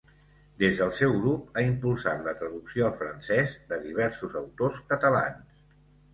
Des 0.61 0.77
del 0.79 0.93
seu 0.99 1.11
grup 1.17 1.59
ha 1.59 1.63
impulsat 1.67 2.23
la 2.29 2.33
traducció 2.39 2.87
al 2.87 2.97
francès 3.03 3.55
de 3.75 3.79
diversos 3.85 4.41
autors 4.43 4.83
catalans. 4.95 5.63